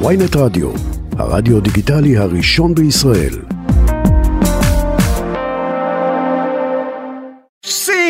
ויינט 0.00 0.36
רדיו, 0.36 0.70
הרדיו 1.18 1.60
דיגיטלי 1.60 2.16
הראשון 2.16 2.74
בישראל. 2.74 3.34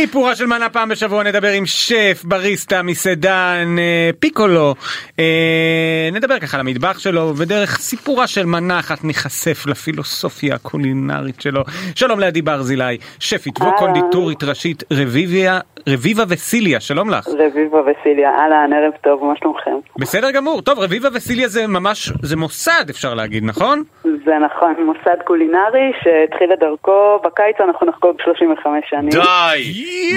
סיפורה 0.04 0.36
של 0.36 0.46
מנה 0.46 0.68
פעם 0.68 0.88
בשבוע 0.88 1.22
נדבר 1.22 1.48
עם 1.48 1.66
שף, 1.66 2.22
בריסטה, 2.24 2.82
מסעדן, 2.82 3.76
אה, 3.78 4.10
פיקולו. 4.18 4.74
אה, 5.18 6.08
נדבר 6.12 6.38
ככה 6.38 6.56
על 6.56 6.60
המטבח 6.60 6.98
שלו, 6.98 7.34
ודרך 7.36 7.78
סיפורה 7.78 8.26
של 8.26 8.46
מנה 8.46 8.78
אחת 8.78 9.04
ניחשף 9.04 9.66
לפילוסופיה 9.66 10.54
הקולינרית 10.54 11.40
שלו. 11.40 11.64
שלום 11.94 12.20
לעדי 12.20 12.42
ברזילי, 12.42 12.98
שפית 13.18 13.54
וקונדיטורית 13.60 14.44
ראשית 14.44 14.82
רביביה, 14.92 15.60
רביבה 15.88 16.22
וסיליה, 16.28 16.80
שלום 16.80 17.10
לך. 17.10 17.28
רביבה 17.28 17.78
וסיליה, 17.80 18.30
אהלן, 18.30 18.72
ערב 18.72 18.92
טוב, 19.02 19.24
מה 19.24 19.32
שלומכם? 19.40 19.70
בסדר 19.98 20.30
גמור, 20.30 20.62
טוב, 20.62 20.78
רביבה 20.78 21.08
וסיליה 21.14 21.48
זה 21.48 21.66
ממש, 21.66 22.12
זה 22.22 22.36
מוסד 22.36 22.84
אפשר 22.90 23.14
להגיד, 23.14 23.44
נכון? 23.44 23.82
זה 24.02 24.38
נכון, 24.44 24.74
מוסד 24.86 25.22
קולינרי 25.24 25.92
שהתחיל 26.02 26.52
את 26.52 26.58
דרכו, 26.58 27.18
בקיץ 27.24 27.56
אנחנו 27.68 27.86
נחגוג 27.86 28.16
35 28.24 28.84
שנים. 28.90 29.08
די! 29.10 29.74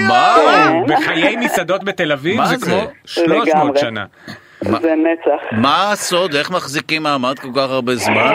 מה? 0.08 0.36
בחיי 0.88 1.36
מסעדות 1.36 1.84
בתל 1.84 2.12
אביב 2.12 2.44
זה? 2.44 2.66
כמו 2.66 2.80
300 3.04 3.48
לגמרי. 3.48 3.78
שנה. 3.80 4.04
זה 4.60 4.94
נצח. 4.94 5.42
מה 5.52 5.92
הסוד? 5.92 6.34
איך 6.34 6.50
מחזיקים 6.50 7.02
מעמד 7.02 7.38
כל 7.38 7.48
כך 7.56 7.70
הרבה 7.70 7.94
זמן? 7.94 8.34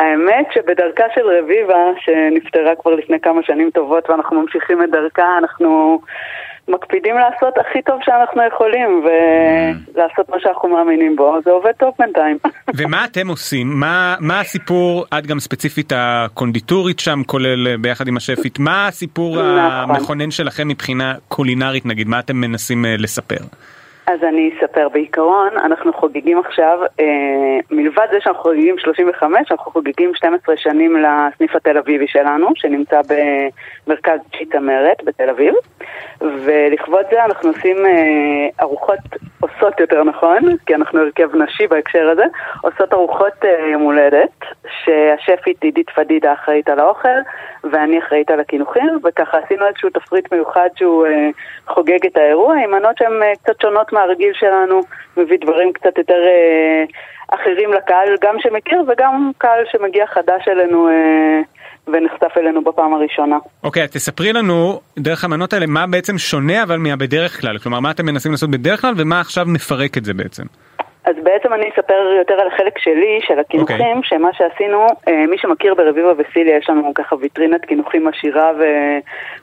האמת 0.00 0.46
שבדרכה 0.54 1.04
של 1.14 1.26
רביבה, 1.38 1.84
שנפטרה 2.00 2.76
כבר 2.80 2.94
לפני 2.94 3.20
כמה 3.20 3.42
שנים 3.42 3.70
טובות 3.70 4.10
ואנחנו 4.10 4.42
ממשיכים 4.42 4.82
את 4.82 4.90
דרכה, 4.90 5.38
אנחנו 5.38 6.00
מקפידים 6.68 7.14
לעשות 7.14 7.58
הכי 7.58 7.82
טוב 7.82 8.00
שאנחנו 8.02 8.42
יכולים 8.46 9.04
ולעשות 9.04 10.28
מה 10.28 10.36
שאנחנו 10.40 10.68
מאמינים 10.68 11.16
בו, 11.16 11.38
זה 11.44 11.50
עובד 11.50 11.72
טוב 11.72 11.94
בינתיים. 11.98 12.38
ומה 12.78 13.04
אתם 13.04 13.28
עושים? 13.28 13.80
מה, 13.80 14.16
מה 14.20 14.40
הסיפור, 14.40 15.04
את 15.18 15.26
גם 15.26 15.40
ספציפית 15.40 15.92
הקונדיטורית 15.96 16.98
שם, 17.00 17.22
כולל 17.26 17.68
אה, 17.68 17.74
ביחד 17.80 18.08
עם 18.08 18.16
השפית, 18.16 18.58
מה 18.58 18.86
הסיפור 18.86 19.36
נכון. 19.36 19.58
המכונן 19.58 20.30
שלכם 20.30 20.68
מבחינה 20.68 21.14
קולינרית 21.28 21.86
נגיד, 21.86 22.08
מה 22.08 22.18
אתם 22.18 22.36
מנסים 22.36 22.84
אה, 22.84 22.94
לספר? 22.98 23.44
אז 24.12 24.24
אני 24.24 24.50
אספר. 24.56 24.88
בעיקרון, 24.88 25.48
אנחנו 25.56 25.92
חוגגים 25.92 26.38
עכשיו, 26.38 26.78
אה, 27.00 27.58
מלבד 27.70 28.06
זה 28.12 28.18
שאנחנו 28.20 28.42
חוגגים 28.42 28.78
35, 28.78 29.38
אנחנו 29.50 29.72
חוגגים 29.72 30.14
12 30.14 30.56
שנים 30.56 30.96
לסניף 30.96 31.56
התל 31.56 31.78
אביבי 31.78 32.06
שלנו, 32.08 32.48
שנמצא 32.54 33.00
במרכז 33.86 34.20
צ'יטה 34.38 34.60
מרת 34.60 35.04
בתל 35.04 35.30
אביב. 35.30 35.54
ולכבוד 36.20 37.04
זה 37.10 37.24
אנחנו 37.24 37.48
עושים 37.48 37.76
אה, 37.86 38.48
ארוחות, 38.60 38.98
עושות 39.40 39.80
יותר 39.80 40.04
נכון, 40.04 40.38
כי 40.66 40.74
אנחנו 40.74 41.00
הרכב 41.00 41.36
נשי 41.36 41.66
בהקשר 41.66 42.10
הזה, 42.12 42.24
עושות 42.62 42.92
ארוחות 42.92 43.44
אה, 43.44 43.66
יום 43.72 43.82
הולדת, 43.82 44.44
שהשפית 44.84 45.62
עידית 45.62 45.90
פדידה 45.90 46.32
אחראית 46.32 46.68
על 46.68 46.78
האוכל, 46.78 47.18
ואני 47.64 47.98
אחראית 47.98 48.30
על 48.30 48.40
הקינוחים, 48.40 48.98
וככה 49.04 49.38
עשינו 49.38 49.66
איזשהו 49.66 49.90
תפריט 49.90 50.32
מיוחד 50.32 50.68
שהוא 50.76 51.06
אה, 51.06 51.28
חוגג 51.66 52.06
את 52.06 52.16
האירוע, 52.16 52.54
עם 52.64 52.70
מנות 52.70 52.98
שהן 52.98 53.22
אה, 53.22 53.32
קצת 53.42 53.60
שונות 53.60 53.92
מהרגיל 54.00 54.32
שלנו, 54.34 54.80
מביא 55.16 55.38
דברים 55.40 55.72
קצת 55.72 55.98
יותר 55.98 56.14
אה, 56.26 56.84
אחרים 57.34 57.72
לקהל, 57.72 58.16
גם 58.22 58.34
שמכיר 58.38 58.82
וגם 58.88 59.30
קהל 59.38 59.64
שמגיע 59.72 60.06
חדש 60.06 60.48
אלינו 60.48 60.88
אה, 60.88 61.40
ונחשף 61.86 62.36
אלינו 62.36 62.64
בפעם 62.64 62.94
הראשונה. 62.94 63.38
אוקיי, 63.64 63.82
אז 63.82 63.90
תספרי 63.90 64.32
לנו, 64.32 64.80
דרך 64.98 65.24
המנות 65.24 65.52
האלה, 65.52 65.66
מה 65.66 65.86
בעצם 65.86 66.18
שונה 66.18 66.62
אבל 66.62 66.76
מהבדרך 66.76 67.40
כלל, 67.40 67.58
כלומר 67.58 67.80
מה 67.80 67.90
אתם 67.90 68.06
מנסים 68.06 68.32
לעשות 68.32 68.50
בדרך 68.50 68.80
כלל 68.80 68.94
ומה 68.96 69.20
עכשיו 69.20 69.44
מפרק 69.46 69.98
את 69.98 70.04
זה 70.04 70.14
בעצם. 70.14 70.42
אז 71.04 71.14
בעצם 71.22 71.52
אני 71.52 71.70
אספר 71.70 72.14
יותר 72.18 72.34
על 72.34 72.46
החלק 72.46 72.78
שלי, 72.78 73.18
של 73.22 73.38
הקינוחים, 73.38 73.96
אוקיי. 73.96 74.02
שמה 74.02 74.32
שעשינו, 74.32 74.86
אה, 75.08 75.26
מי 75.26 75.38
שמכיר 75.38 75.74
ברביבה 75.74 76.12
וסיליה, 76.16 76.56
יש 76.56 76.70
לנו 76.70 76.94
ככה 76.94 77.16
ויטרינת 77.16 77.64
קינוחים 77.64 78.08
עשירה 78.08 78.52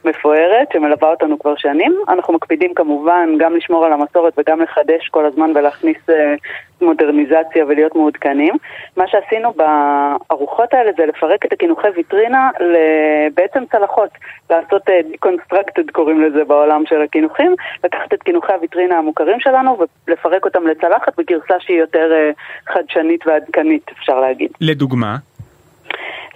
ומפוארת, 0.04 0.68
שמלווה 0.74 1.10
אותנו 1.10 1.40
כבר 1.40 1.56
שנים. 1.56 2.00
אנחנו 2.08 2.34
מקפידים 2.34 2.74
כמובן 2.74 3.30
גם 3.38 3.56
לשמור 3.56 3.86
על 3.86 3.94
המסורת 3.94 4.34
וגם 4.38 4.62
לחדש 4.62 5.08
כל 5.12 5.26
הזמן 5.26 5.52
ולהכניס 5.56 5.98
אה, 6.10 6.36
מודרניזציה 6.82 7.66
ולהיות 7.68 7.96
מעודכנים. 7.96 8.54
מה 8.98 9.08
שעשינו 9.08 9.54
בארוחות 9.54 10.74
האלה 10.74 10.92
זה 10.98 11.06
לפרק 11.06 11.46
את 11.46 11.54
הקינוחי 11.54 11.88
ויטרינה 11.96 12.50
לבעצם 12.60 13.64
צלחות, 13.72 14.10
לעשות 14.50 14.90
אה, 14.90 15.00
deconstructed 15.00 15.92
קוראים 15.92 16.22
לזה 16.22 16.44
בעולם 16.44 16.84
של 16.86 17.02
הקינוחים, 17.02 17.56
לקחת 17.84 18.14
את 18.14 18.24
קינוחי 18.24 18.54
הוויטרינה 18.54 18.98
המוכרים 18.98 19.40
שלנו 19.40 19.78
ולפרק 20.08 20.46
אותם 20.46 20.68
לצלחת 20.68 21.14
בגרסה 21.18 21.47
שהיא 21.60 21.80
יותר 21.80 22.12
אה, 22.14 22.32
חדשנית 22.74 23.28
ועדכנית 23.28 23.92
אפשר 23.98 24.20
להגיד. 24.20 24.52
לדוגמה, 24.62 25.18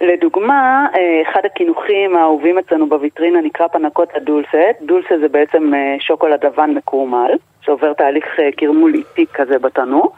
לדוגמה, 0.00 0.86
אה, 0.94 1.22
אחד 1.30 1.40
הקינוחים 1.44 2.16
האהובים 2.16 2.58
אצלנו 2.58 2.88
בוויטרינה 2.88 3.40
נקרא 3.40 3.68
פנקוטה 3.68 4.18
דולסה. 4.18 4.70
דולסה 4.80 5.18
זה 5.20 5.28
בעצם 5.28 5.74
אה, 5.74 5.96
שוקולד 6.00 6.44
לבן 6.44 6.70
מקורמל, 6.70 7.30
שעובר 7.60 7.92
תהליך 7.92 8.24
קרמול 8.56 8.94
איטי 8.94 9.26
כזה 9.34 9.58
בתנור, 9.58 10.12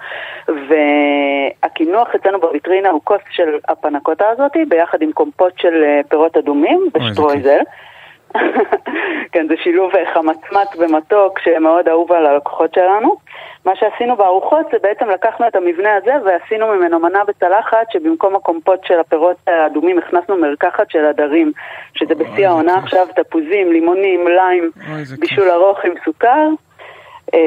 והקינוח 0.49 2.09
אצלנו 2.15 2.41
בוויטרינה 2.41 2.91
הוא 2.91 3.01
כוס 3.05 3.21
של 3.31 3.59
הפנקוטה 3.69 4.29
הזאת, 4.29 4.53
ביחד 4.69 5.03
עם 5.03 5.13
קומפוט 5.13 5.59
של 5.59 5.85
פירות 6.09 6.37
אדומים 6.37 6.89
ושטרויזל. 6.95 7.61
כן, 9.33 9.47
זה 9.49 9.55
שילוב 9.63 9.93
חמצמץ 10.15 10.69
ומתוק 10.79 11.39
שמאוד 11.39 11.89
אהוב 11.89 12.13
על 12.13 12.27
הלקוחות 12.27 12.75
שלנו. 12.75 13.17
מה 13.65 13.73
שעשינו 13.77 14.17
בארוחות 14.17 14.67
זה 14.73 14.79
בעצם 14.83 15.09
לקחנו 15.11 15.49
את 15.49 15.57
המבנה 15.57 15.97
הזה 15.97 16.13
ועשינו 16.25 16.67
ממנו 16.69 16.99
מנה 16.99 17.25
בצלחת 17.25 17.91
שבמקום 17.91 18.37
הקומפוט 18.37 18.85
של 18.85 19.01
הפירות 19.01 19.37
האדומים 19.47 19.99
הכנסנו 19.99 20.37
מרקחת 20.37 20.91
של 20.91 21.05
הדרים, 21.05 21.53
שזה 21.95 22.15
בשיא 22.15 22.49
העונה. 22.49 22.75
עכשיו, 22.75 23.07
תפוזים, 23.17 23.73
לימונים, 23.73 24.29
ליים, 24.29 24.71
בישול 25.19 25.51
ארוך 25.51 25.79
עם 25.85 25.95
סוכר. 26.05 26.49
אה, 27.35 27.39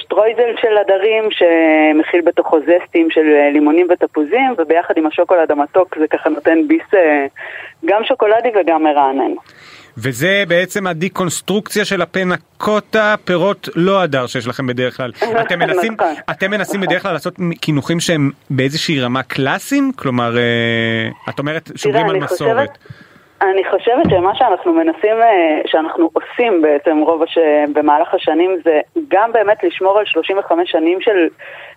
שטרויזל 0.00 0.50
של 0.60 0.76
הדרים 0.78 1.24
שמכיל 1.30 2.20
בתוכו 2.20 2.58
זסטים 2.60 3.10
של 3.10 3.20
אה, 3.20 3.50
לימונים 3.52 3.86
ותפוזים 3.90 4.54
וביחד 4.58 4.94
עם 4.96 5.06
השוקולד 5.06 5.50
המתוק 5.50 5.96
זה 6.00 6.06
ככה 6.10 6.28
נותן 6.30 6.58
ביס 6.68 6.94
אה, 6.94 7.26
גם 7.84 8.04
שוקולדי 8.04 8.48
וגם 8.60 8.82
מרענן. 8.82 9.32
וזה 9.98 10.44
בעצם 10.48 10.86
הדיקונסטרוקציה 10.86 11.84
של 11.84 12.02
הפנקוטה, 12.02 13.14
פירות 13.24 13.68
לא 13.76 14.02
הדר 14.02 14.26
שיש 14.26 14.46
לכם 14.46 14.66
בדרך 14.66 14.96
כלל. 14.96 15.12
אתם 15.46 15.58
מנסים, 15.58 15.92
נכון. 15.92 16.14
אתם 16.30 16.50
מנסים 16.50 16.80
בדרך 16.80 17.02
כלל 17.02 17.12
לעשות 17.12 17.34
קינוחים 17.60 18.00
שהם 18.00 18.30
באיזושהי 18.50 19.00
רמה 19.00 19.22
קלאסיים? 19.22 19.92
כלומר, 19.96 20.36
את 21.28 21.38
אומרת 21.38 21.70
שומרים 21.76 22.08
על 22.10 22.16
מסורת. 22.16 22.68
חושבת- 22.70 23.05
אני 23.42 23.62
חושבת 23.70 24.10
שמה 24.10 24.34
שאנחנו 24.34 24.72
מנסים, 24.72 25.16
אה, 25.22 25.60
שאנחנו 25.66 26.10
עושים 26.12 26.62
בעצם 26.62 26.98
רוב 26.98 27.22
הש... 27.22 27.38
במהלך 27.72 28.14
השנים 28.14 28.56
זה 28.64 28.80
גם 29.08 29.32
באמת 29.32 29.64
לשמור 29.64 29.98
על 29.98 30.04
35 30.06 30.70
שנים 30.70 31.00
של 31.00 31.28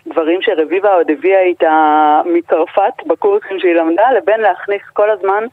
דברים 0.08 0.42
שרביבה 0.42 0.94
עוד 0.94 1.12
הביאה 1.12 1.42
איתה 1.42 2.22
מצרפת 2.26 2.94
בקורסים 3.08 3.60
שהיא 3.60 3.74
למדה, 3.74 4.04
לבין 4.18 4.40
להכניס 4.40 4.82
כל 4.94 5.10
הזמן, 5.10 5.44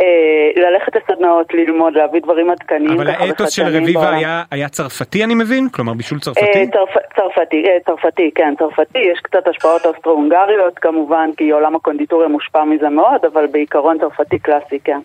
אה, 0.00 0.62
ללכת 0.62 0.92
לסדנאות, 0.96 1.54
ללמוד, 1.54 1.92
להביא 1.94 2.20
דברים 2.20 2.50
עדכניים. 2.50 3.00
אבל 3.00 3.08
האתוס 3.08 3.50
של 3.50 3.62
רביבה 3.62 4.00
בעולם. 4.00 4.14
היה, 4.14 4.42
היה 4.50 4.68
צרפתי 4.68 5.24
אני 5.24 5.34
מבין? 5.34 5.68
כלומר 5.68 5.92
בישול 5.94 6.18
אה, 6.18 6.22
צרפתי? 6.22 6.70
צרפ- 6.70 7.16
צרפתי, 7.16 7.64
אה, 7.66 7.76
צרפתי, 7.86 8.30
כן, 8.34 8.54
צרפתי, 8.58 8.98
יש 8.98 9.20
קצת 9.22 9.48
השפעות 9.48 9.86
אוסטרו-הונגריות 9.86 10.78
כמובן, 10.78 11.30
כי 11.36 11.50
עולם 11.50 11.76
הקונדיטוריה 11.76 12.28
מושפע 12.28 12.64
מזה 12.64 12.88
מאוד, 12.88 13.24
אבל 13.32 13.46
בעיקרון 13.46 13.98
צרפתי 13.98 14.38
קלאסי, 14.38 14.78
כן. 14.84 15.00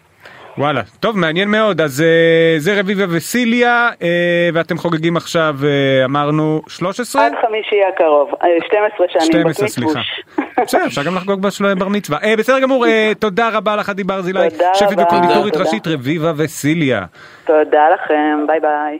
וואלה, 0.57 0.81
טוב 0.99 1.17
מעניין 1.17 1.49
מאוד, 1.49 1.81
אז 1.81 2.01
אה, 2.01 2.55
זה 2.57 2.79
רביבה 2.79 3.03
וסיליה, 3.09 3.89
אה, 4.01 4.49
ואתם 4.53 4.77
חוגגים 4.77 5.17
עכשיו, 5.17 5.55
אה, 5.63 6.05
אמרנו 6.05 6.61
13? 6.67 7.25
עד 7.25 7.33
חמישי 7.47 7.75
הקרוב, 7.93 8.29
אה, 8.43 8.47
12 8.67 9.07
שנים 9.09 9.25
12, 9.25 9.67
בקמיטבוש. 9.67 9.93
סליחה. 10.35 10.61
בסדר, 10.61 10.85
אפשר 10.85 11.03
גם 11.03 11.15
לחגוג 11.15 11.41
בר 11.79 11.87
מצווה. 11.87 12.19
בסדר 12.37 12.59
גמור, 12.59 12.85
תודה 13.19 13.49
רבה 13.53 13.75
לך 13.75 13.89
עדי 13.89 14.03
ברזילי, 14.03 14.49
תודה 14.49 14.69
שפית. 14.73 14.99
וקונדיטורית. 14.99 15.57
ראשית 15.57 15.87
רביבה 15.87 16.31
וסיליה. 16.37 17.05
תודה 17.45 17.89
לכם, 17.93 18.47
ביי 18.47 18.59
ביי. 18.59 18.99